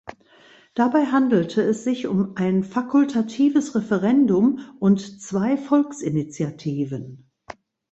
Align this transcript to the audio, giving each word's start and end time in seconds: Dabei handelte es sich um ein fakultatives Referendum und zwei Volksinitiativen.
Dabei 0.73 1.05
handelte 1.11 1.61
es 1.61 1.83
sich 1.83 2.07
um 2.07 2.35
ein 2.35 2.63
fakultatives 2.63 3.75
Referendum 3.75 4.59
und 4.79 5.21
zwei 5.21 5.57
Volksinitiativen. 5.57 7.29